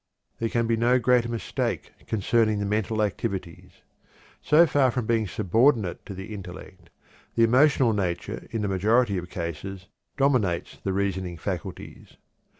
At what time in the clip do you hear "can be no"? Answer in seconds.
0.49-0.97